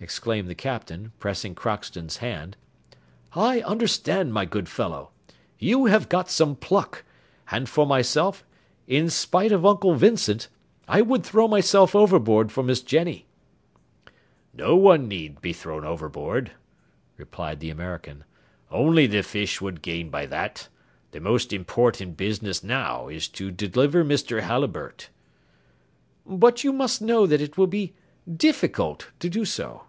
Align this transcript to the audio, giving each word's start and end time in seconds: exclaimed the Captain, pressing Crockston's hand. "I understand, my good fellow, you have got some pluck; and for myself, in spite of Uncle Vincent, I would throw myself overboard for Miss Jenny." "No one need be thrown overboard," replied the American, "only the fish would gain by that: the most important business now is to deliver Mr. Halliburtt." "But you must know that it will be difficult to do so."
exclaimed 0.00 0.46
the 0.48 0.54
Captain, 0.54 1.10
pressing 1.18 1.56
Crockston's 1.56 2.18
hand. 2.18 2.56
"I 3.32 3.62
understand, 3.62 4.32
my 4.32 4.44
good 4.44 4.68
fellow, 4.68 5.10
you 5.58 5.86
have 5.86 6.08
got 6.08 6.30
some 6.30 6.54
pluck; 6.54 7.02
and 7.50 7.68
for 7.68 7.84
myself, 7.84 8.44
in 8.86 9.10
spite 9.10 9.50
of 9.50 9.66
Uncle 9.66 9.96
Vincent, 9.96 10.46
I 10.86 11.02
would 11.02 11.24
throw 11.24 11.48
myself 11.48 11.96
overboard 11.96 12.52
for 12.52 12.62
Miss 12.62 12.80
Jenny." 12.80 13.26
"No 14.54 14.76
one 14.76 15.08
need 15.08 15.40
be 15.40 15.52
thrown 15.52 15.84
overboard," 15.84 16.52
replied 17.16 17.58
the 17.58 17.68
American, 17.70 18.22
"only 18.70 19.08
the 19.08 19.24
fish 19.24 19.60
would 19.60 19.82
gain 19.82 20.10
by 20.10 20.26
that: 20.26 20.68
the 21.10 21.18
most 21.18 21.52
important 21.52 22.16
business 22.16 22.62
now 22.62 23.08
is 23.08 23.26
to 23.26 23.50
deliver 23.50 24.04
Mr. 24.04 24.42
Halliburtt." 24.42 25.10
"But 26.24 26.62
you 26.62 26.72
must 26.72 27.02
know 27.02 27.26
that 27.26 27.40
it 27.40 27.58
will 27.58 27.66
be 27.66 27.94
difficult 28.36 29.08
to 29.18 29.28
do 29.28 29.44
so." 29.44 29.82